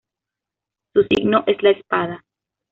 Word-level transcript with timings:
Su 0.93 1.03
signo 1.03 1.43
es 1.45 1.61
la 1.61 1.69
espada. 1.69 2.25